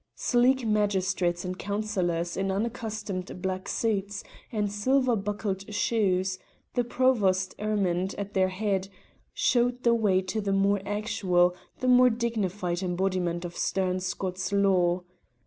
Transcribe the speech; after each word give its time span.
Sleek 0.15 0.65
magistrates 0.65 1.45
and 1.45 1.59
councillors 1.59 2.35
in 2.35 2.49
unaccustomed 2.51 3.39
black 3.39 3.69
suits 3.69 4.23
and 4.51 4.71
silver 4.71 5.15
buckled 5.15 5.71
shoes, 5.71 6.39
the 6.73 6.83
provost 6.83 7.53
ermined 7.59 8.15
at 8.17 8.33
their 8.33 8.49
head, 8.49 8.87
showed 9.31 9.83
the 9.83 9.93
way 9.93 10.19
to 10.23 10.41
the 10.41 10.53
more 10.53 10.81
actual, 10.87 11.55
the 11.81 11.87
more 11.87 12.09
dignified 12.09 12.81
embodiment 12.81 13.45
of 13.45 13.55
stern 13.55 13.99
Scots 13.99 14.51
law. 14.51 15.03